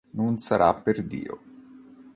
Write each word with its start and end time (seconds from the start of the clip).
Non 0.15 0.39
sarà 0.39 0.73
per 0.73 1.05
Dio! 1.05 1.41